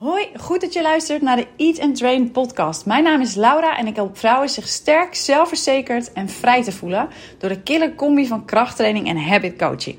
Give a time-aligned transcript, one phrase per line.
[0.00, 2.86] Hoi, goed dat je luistert naar de Eat and Train podcast.
[2.86, 7.08] Mijn naam is Laura en ik help vrouwen zich sterk, zelfverzekerd en vrij te voelen
[7.38, 9.98] door de killer combi van krachttraining en habit coaching.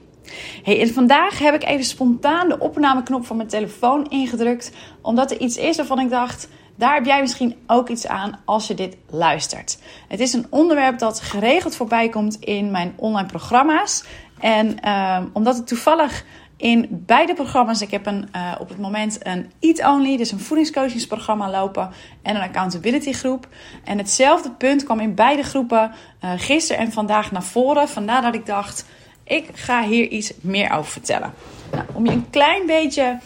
[0.64, 5.40] Hey, en vandaag heb ik even spontaan de opnameknop van mijn telefoon ingedrukt, omdat er
[5.40, 8.97] iets is waarvan ik dacht, daar heb jij misschien ook iets aan als je dit
[9.09, 9.77] luistert.
[10.07, 14.04] Het is een onderwerp dat geregeld voorbij komt in mijn online programma's.
[14.39, 16.25] En uh, omdat ik toevallig
[16.62, 17.82] in beide programma's.
[17.82, 21.89] Ik heb een, uh, op het moment een Eat Only, dus een voedingscoachingsprogramma lopen
[22.21, 23.47] en een accountability groep.
[23.84, 25.92] En hetzelfde punt kwam in beide groepen
[26.24, 27.89] uh, gisteren en vandaag naar voren.
[27.89, 28.86] Vandaar dat ik dacht,
[29.24, 31.34] ik ga hier iets meer over vertellen.
[31.71, 33.17] Nou, om je een klein beetje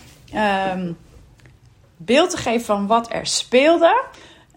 [0.73, 0.97] um,
[1.97, 4.03] beeld te geven van wat er speelde.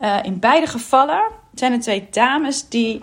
[0.01, 1.23] Uh, in beide gevallen
[1.55, 3.03] zijn er twee dames die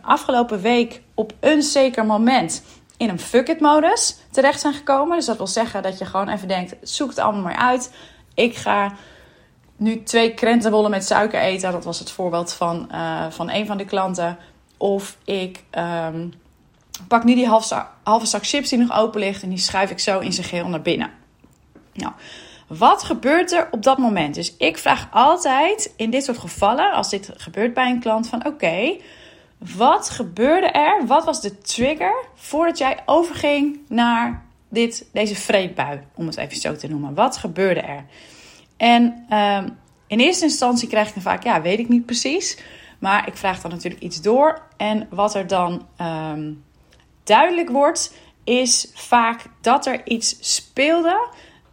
[0.00, 2.62] afgelopen week op een zeker moment
[3.04, 5.16] in een fuck it modus terecht zijn gekomen.
[5.16, 7.92] Dus dat wil zeggen dat je gewoon even denkt, zoek het allemaal maar uit.
[8.34, 8.92] Ik ga
[9.76, 11.72] nu twee krentenbollen met suiker eten.
[11.72, 14.38] Dat was het voorbeeld van, uh, van een van de klanten.
[14.76, 15.64] Of ik
[16.06, 16.32] um,
[17.08, 20.18] pak nu die halve, zak chips die nog open ligt en die schuif ik zo
[20.18, 21.10] in zijn geheel naar binnen.
[21.92, 22.12] Nou,
[22.66, 24.34] wat gebeurt er op dat moment?
[24.34, 28.46] Dus ik vraag altijd in dit soort gevallen, als dit gebeurt bij een klant, van
[28.46, 28.96] oké,
[29.76, 31.06] wat gebeurde er?
[31.06, 36.76] Wat was de trigger voordat jij overging naar dit, deze vreedbui, om het even zo
[36.76, 37.14] te noemen?
[37.14, 38.04] Wat gebeurde er?
[38.76, 42.58] En um, in eerste instantie krijg ik dan vaak, ja, weet ik niet precies.
[42.98, 44.62] Maar ik vraag dan natuurlijk iets door.
[44.76, 46.64] En wat er dan um,
[47.24, 51.28] duidelijk wordt, is vaak dat er iets speelde.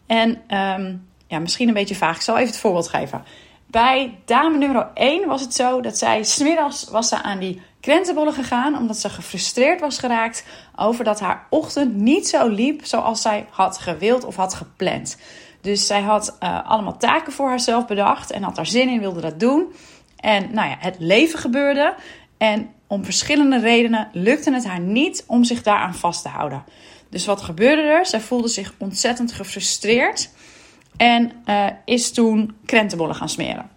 [0.06, 2.16] En um, ja, misschien een beetje vaag.
[2.16, 3.24] Ik zal even het voorbeeld geven.
[3.72, 8.34] Bij dame nummer 1 was het zo dat zij smiddags was ze aan die krentenbollen
[8.34, 13.46] gegaan omdat ze gefrustreerd was geraakt over dat haar ochtend niet zo liep zoals zij
[13.50, 15.18] had gewild of had gepland.
[15.62, 19.22] Dus zij had uh, allemaal taken voor haarzelf bedacht en had daar zin in, wilde
[19.22, 19.74] dat doen.
[20.16, 21.96] En nou ja, het leven gebeurde
[22.38, 26.64] en om verschillende redenen lukte het haar niet om zich daaraan vast te houden.
[27.10, 28.06] Dus wat gebeurde er?
[28.06, 30.30] Zij voelde zich ontzettend gefrustreerd
[31.02, 33.70] en uh, is toen krentenbollen gaan smeren.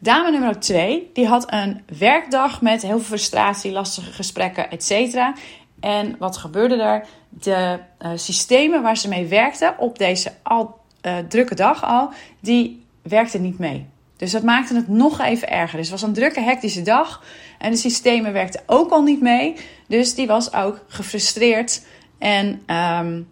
[0.00, 5.16] Dame nummer 2, die had een werkdag met heel veel frustratie, lastige gesprekken, etc.
[5.80, 7.06] En wat gebeurde er?
[7.28, 12.10] De uh, systemen waar ze mee werkte op deze al uh, drukke dag al,
[12.40, 13.86] die werkten niet mee.
[14.16, 15.78] Dus dat maakte het nog even erger.
[15.78, 17.24] Dus het was een drukke, hectische dag.
[17.58, 19.56] En de systemen werkten ook al niet mee.
[19.88, 21.84] Dus die was ook gefrustreerd
[22.18, 23.28] en um,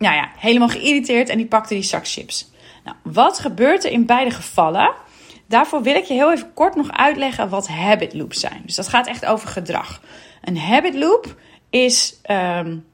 [0.00, 1.28] nou ja, helemaal geïrriteerd.
[1.28, 2.50] En die pakte die zak chips.
[2.84, 4.92] Nou, wat gebeurt er in beide gevallen?
[5.46, 8.62] Daarvoor wil ik je heel even kort nog uitleggen wat habit loops zijn.
[8.66, 10.00] Dus dat gaat echt over gedrag.
[10.44, 11.34] Een habit loop
[11.70, 12.86] is, um,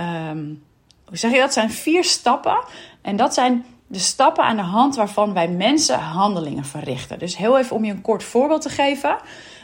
[0.00, 0.62] um,
[1.04, 1.52] hoe zeg je dat?
[1.52, 2.64] zijn vier stappen.
[3.02, 7.18] En dat zijn de stappen aan de hand waarvan wij mensen handelingen verrichten.
[7.18, 9.16] Dus heel even om je een kort voorbeeld te geven.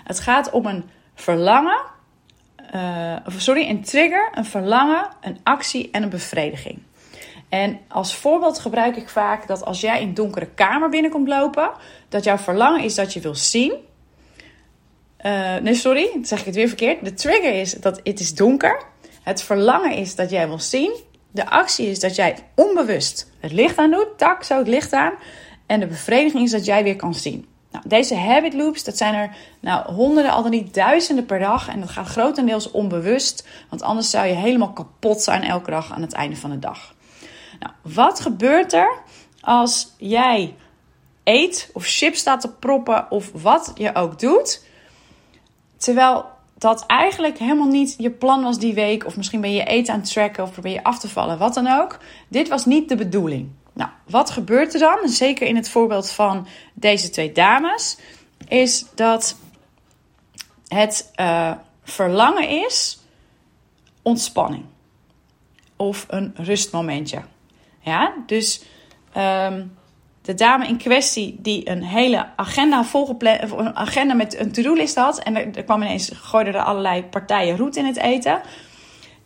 [0.04, 1.80] Het gaat om een verlangen,
[2.74, 6.78] uh, sorry, een trigger, een verlangen, een actie en een bevrediging.
[7.48, 11.70] En als voorbeeld gebruik ik vaak dat als jij in een donkere kamer binnenkomt lopen,
[12.08, 13.72] dat jouw verlangen is dat je wil zien.
[15.26, 17.04] Uh, nee, sorry, dan zeg ik het weer verkeerd.
[17.04, 18.82] De trigger is dat het is donker.
[19.22, 20.94] Het verlangen is dat jij wil zien.
[21.30, 24.18] De actie is dat jij onbewust het licht aan doet.
[24.18, 25.12] Tak, zo het licht aan.
[25.66, 27.46] En de bevrediging is dat jij weer kan zien.
[27.76, 31.68] Nou, deze habit loops, dat zijn er nou, honderden, al dan niet duizenden per dag.
[31.68, 33.48] En dat gaat grotendeels onbewust.
[33.70, 36.94] Want anders zou je helemaal kapot zijn elke dag aan het einde van de dag.
[37.60, 38.98] Nou, wat gebeurt er
[39.40, 40.54] als jij
[41.24, 44.64] eet of chips staat te proppen of wat je ook doet,
[45.76, 46.24] terwijl
[46.58, 50.00] dat eigenlijk helemaal niet je plan was die week, of misschien ben je eten aan
[50.00, 51.98] het tracken of probeer je af te vallen, wat dan ook.
[52.28, 53.50] Dit was niet de bedoeling.
[53.76, 55.08] Nou, wat gebeurt er dan?
[55.08, 57.96] Zeker in het voorbeeld van deze twee dames,
[58.48, 59.36] is dat
[60.68, 61.52] het uh,
[61.84, 62.98] verlangen is
[64.02, 64.64] ontspanning
[65.76, 67.22] of een rustmomentje.
[67.80, 68.62] Ja, dus
[69.16, 69.76] um,
[70.22, 75.18] de dame in kwestie die een hele agenda volgepland, een agenda met een to-do-list had
[75.18, 78.40] en er, er, kwam ineens gooide er allerlei partijen roet in het eten.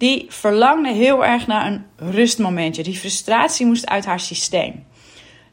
[0.00, 2.82] Die verlangde heel erg naar een rustmomentje.
[2.82, 4.86] Die frustratie moest uit haar systeem.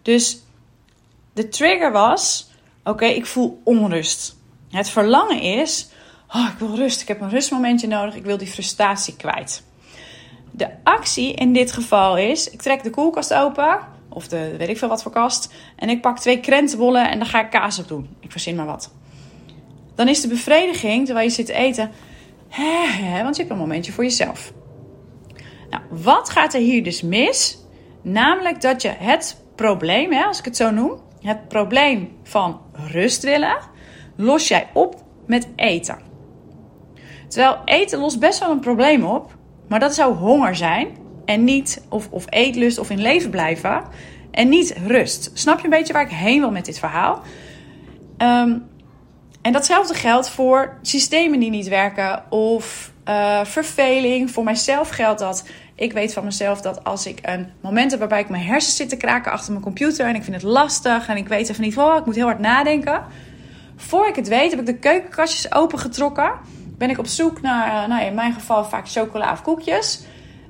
[0.01, 0.41] Dus
[1.33, 2.49] de trigger was:
[2.83, 4.37] oké, ik voel onrust.
[4.69, 5.89] Het verlangen is:
[6.35, 7.01] oh, ik wil rust.
[7.01, 8.15] Ik heb een rustmomentje nodig.
[8.15, 9.63] Ik wil die frustratie kwijt.
[10.51, 13.79] De actie in dit geval is: ik trek de koelkast open,
[14.09, 17.27] of de weet ik veel wat voor kast, en ik pak twee krentenbollen en daar
[17.27, 18.09] ga ik kaas op doen.
[18.19, 18.91] Ik verzin maar wat.
[19.95, 21.91] Dan is de bevrediging, terwijl je zit te eten,
[23.23, 24.53] want je hebt een momentje voor jezelf.
[25.69, 27.57] Nou, wat gaat er hier dus mis?
[28.01, 33.23] Namelijk dat je het probleem, hè, als ik het zo noem, het probleem van rust
[33.23, 33.57] willen,
[34.15, 35.97] los jij op met eten.
[37.27, 39.35] Terwijl eten lost best wel een probleem op,
[39.67, 40.87] maar dat zou honger zijn
[41.25, 43.83] en niet, of, of eetlust of in leven blijven
[44.31, 45.31] en niet rust.
[45.33, 47.21] Snap je een beetje waar ik heen wil met dit verhaal?
[48.17, 48.63] Um,
[49.47, 54.31] en datzelfde geldt voor systemen die niet werken of uh, verveling.
[54.31, 55.49] Voor mijzelf geldt dat.
[55.75, 58.89] Ik weet van mezelf dat als ik een moment heb waarbij ik mijn hersens zit
[58.89, 61.77] te kraken achter mijn computer en ik vind het lastig en ik weet even niet,
[61.77, 63.03] oh, ik moet heel hard nadenken.
[63.75, 66.31] Voor ik het weet heb ik de keukenkastjes opengetrokken.
[66.77, 70.03] Ben ik op zoek naar, eh, nou in mijn geval vaak chocola of koekjes.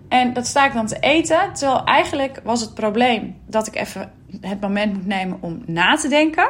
[0.09, 1.53] En dat sta ik dan te eten.
[1.53, 4.11] Terwijl eigenlijk was het probleem dat ik even
[4.41, 6.47] het moment moet nemen om na te denken.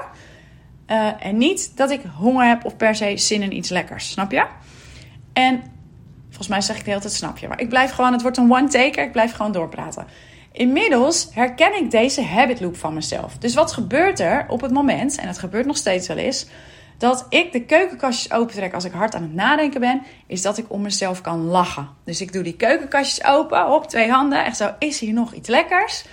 [0.92, 4.10] Uh, en niet dat ik honger heb of per se zin in iets lekkers.
[4.10, 4.46] Snap je?
[5.34, 5.64] En
[6.28, 7.48] volgens mij zeg ik de hele snap je.
[7.48, 9.04] Maar ik blijf gewoon, het wordt een one-taker.
[9.04, 10.08] Ik blijf gewoon doorpraten.
[10.52, 13.38] Inmiddels herken ik deze habit loop van mezelf.
[13.38, 16.48] Dus wat gebeurt er op het moment, en het gebeurt nog steeds wel eens,
[16.98, 20.66] dat ik de keukenkastjes opentrek als ik hard aan het nadenken ben, is dat ik
[20.68, 21.90] om mezelf kan lachen.
[22.04, 25.50] Dus ik doe die keukenkastjes open, op twee handen, echt zo, is hier nog iets
[25.50, 26.06] lekkers?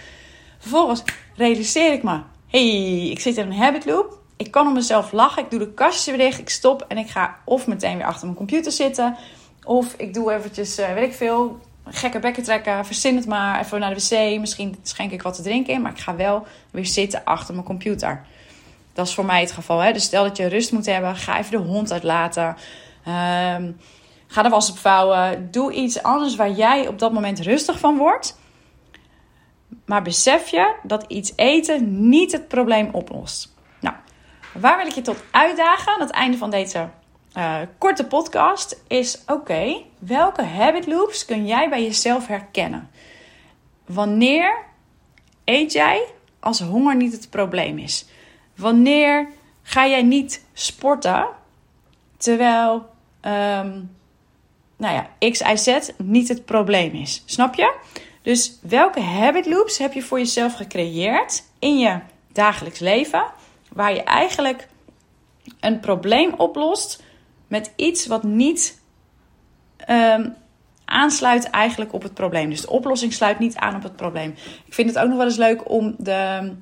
[0.59, 1.03] Vervolgens
[1.37, 5.43] realiseer ik me, hey, ik zit in een habit loop ik kan om mezelf lachen.
[5.43, 6.39] Ik doe de kastjes dicht.
[6.39, 9.17] Ik stop en ik ga of meteen weer achter mijn computer zitten.
[9.65, 12.87] Of ik doe eventjes, uh, weet ik veel, gekke bekken trekken.
[12.87, 13.61] Verzin het maar.
[13.61, 14.41] Even naar de wc.
[14.41, 15.83] Misschien schenk ik wat te drinken in.
[15.83, 18.27] Maar ik ga wel weer zitten achter mijn computer.
[18.93, 19.79] Dat is voor mij het geval.
[19.79, 19.93] Hè?
[19.93, 21.17] Dus stel dat je rust moet hebben.
[21.17, 22.47] Ga even de hond uitlaten.
[22.47, 23.77] Um,
[24.27, 25.49] ga de was opvouwen.
[25.51, 28.39] Doe iets anders waar jij op dat moment rustig van wordt.
[29.87, 33.54] Maar besef je dat iets eten niet het probleem oplost.
[34.55, 36.89] Waar wil ik je tot uitdagen aan het einde van deze
[37.37, 38.83] uh, korte podcast?
[38.87, 42.91] Is oké, welke habit loops kun jij bij jezelf herkennen?
[43.87, 44.57] Wanneer
[45.45, 46.05] eet jij
[46.41, 48.07] als honger niet het probleem is?
[48.57, 49.29] Wanneer
[49.63, 51.27] ga jij niet sporten
[52.17, 52.75] terwijl
[53.23, 53.97] um,
[54.77, 57.23] nou ja, X, Y, Z niet het probleem is?
[57.27, 57.75] Snap je?
[58.23, 61.99] Dus welke habit loops heb je voor jezelf gecreëerd in je
[62.33, 63.25] dagelijks leven?
[63.75, 64.69] Waar je eigenlijk
[65.61, 67.03] een probleem oplost
[67.49, 68.81] met iets wat niet
[69.89, 70.35] um,
[70.85, 72.51] aansluit eigenlijk op het probleem.
[72.51, 74.35] Dus de oplossing sluit niet aan op het probleem.
[74.65, 76.53] Ik vind het ook nog wel eens leuk om de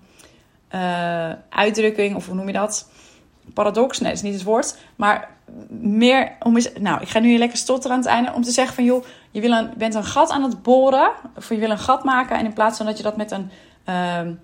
[0.74, 2.90] uh, uitdrukking, of hoe noem je dat?
[3.54, 4.76] Paradox, nee, dat is niet het woord.
[4.96, 5.30] Maar
[5.68, 6.72] meer om eens.
[6.80, 8.32] Nou, ik ga nu lekker stotteren aan het einde.
[8.32, 11.10] Om te zeggen van joh, je bent een gat aan het boren.
[11.36, 12.38] Of je wil een gat maken.
[12.38, 13.50] En in plaats van dat je dat met een
[13.88, 14.34] uh,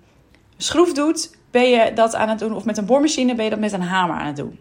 [0.57, 2.55] schroef doet, ben je dat aan het doen.
[2.55, 4.59] Of met een boormachine ben je dat met een hamer aan het doen.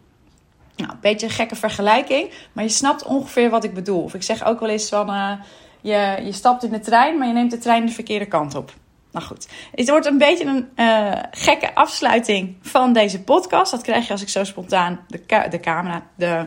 [0.76, 2.30] Nou, een beetje een gekke vergelijking.
[2.52, 4.02] Maar je snapt ongeveer wat ik bedoel.
[4.02, 5.10] Of ik zeg ook wel eens van...
[5.10, 5.32] Uh,
[5.80, 8.72] je, je stapt in de trein, maar je neemt de trein de verkeerde kant op.
[9.12, 13.70] Nou goed, het wordt een beetje een uh, gekke afsluiting van deze podcast.
[13.70, 16.46] Dat krijg je als ik zo spontaan de, de camera, de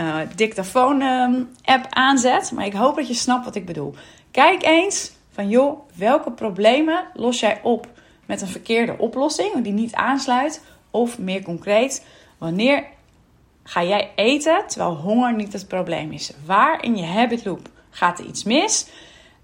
[0.00, 2.52] uh, dictafoon-app aanzet.
[2.52, 3.94] Maar ik hoop dat je snapt wat ik bedoel.
[4.30, 7.88] Kijk eens van joh, welke problemen los jij op
[8.26, 10.62] met een verkeerde oplossing die niet aansluit.
[10.90, 12.06] Of meer concreet,
[12.38, 12.84] wanneer
[13.62, 16.32] ga jij eten terwijl honger niet het probleem is?
[16.46, 18.86] Waar in je habit loop gaat er iets mis?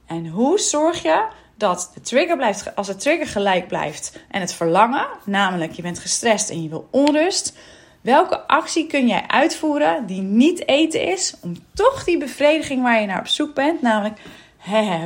[0.06, 4.52] En hoe zorg je dat de trigger blijft, als de trigger gelijk blijft en het
[4.52, 7.56] verlangen, namelijk je bent gestrest en je wil onrust,
[8.00, 13.06] welke actie kun jij uitvoeren die niet eten is om toch die bevrediging waar je
[13.06, 14.20] naar op zoek bent, namelijk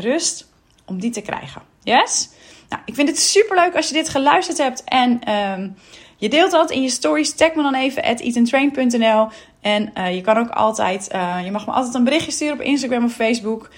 [0.00, 0.48] rust,
[0.84, 1.62] om die te krijgen?
[1.82, 2.30] Yes?
[2.68, 5.76] Nou, ik vind het super leuk als je dit geluisterd hebt en um,
[6.16, 7.34] je deelt dat in je stories.
[7.34, 9.28] Tag me dan even at eatandrain.nl.
[9.60, 12.60] En uh, je kan ook altijd, uh, je mag me altijd een berichtje sturen op
[12.60, 13.70] Instagram of Facebook.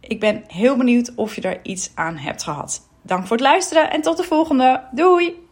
[0.00, 2.88] Ik ben heel benieuwd of je er iets aan hebt gehad.
[3.02, 4.82] Dank voor het luisteren en tot de volgende.
[4.90, 5.48] Doei!